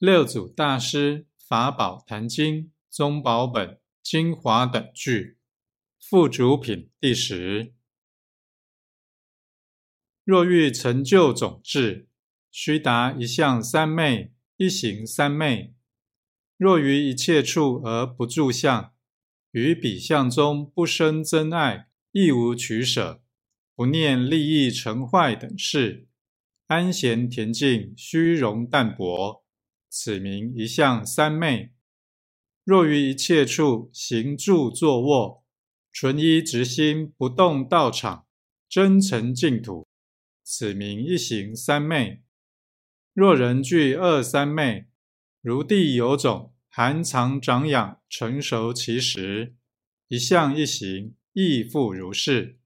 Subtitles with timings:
[0.00, 5.36] 六祖大师法宝坛经宗宝本精华等句
[6.00, 7.74] 附主品第十。
[10.24, 12.08] 若欲成就种智，
[12.50, 15.74] 须达一相三昧，一行三昧。
[16.56, 18.94] 若于一切处而不住相，
[19.50, 23.22] 于彼相中不生真爱，亦无取舍，
[23.74, 26.08] 不念利益成坏等事，
[26.68, 29.39] 安闲恬静，虚荣淡泊。
[29.90, 31.72] 此名一向三昧。
[32.62, 35.44] 若于一切处行住坐卧，
[35.90, 38.28] 纯一直心，不动道场，
[38.68, 39.88] 真诚净土，
[40.44, 42.22] 此名一行三昧。
[43.12, 44.86] 若人具二三昧，
[45.40, 49.56] 如地有种，含藏长养，成熟其时，
[50.06, 52.59] 一向一行亦复如是。